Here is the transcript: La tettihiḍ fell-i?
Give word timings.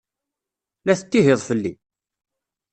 La 0.85 0.93
tettihiḍ 0.99 1.41
fell-i? 1.47 1.73